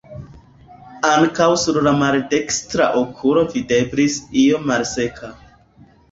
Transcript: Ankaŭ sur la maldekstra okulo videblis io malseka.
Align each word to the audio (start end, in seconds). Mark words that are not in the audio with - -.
Ankaŭ 1.09 1.49
sur 1.63 1.75
la 1.87 1.91
maldekstra 1.99 2.87
okulo 3.01 3.43
videblis 3.57 4.15
io 4.45 4.63
malseka. 4.71 5.31